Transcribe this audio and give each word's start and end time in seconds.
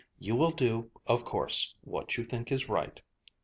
You 0.17 0.35
will 0.35 0.49
do, 0.49 0.89
of 1.05 1.23
course, 1.23 1.75
what 1.81 2.17
you 2.17 2.23
think 2.25 2.51
is 2.51 2.67
right. 2.67 2.99